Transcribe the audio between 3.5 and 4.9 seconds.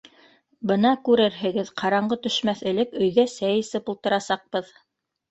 эсеп ултырасаҡбыҙ.